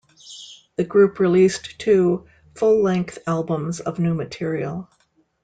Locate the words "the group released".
0.77-1.77